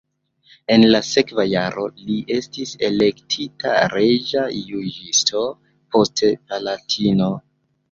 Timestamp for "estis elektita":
2.37-3.75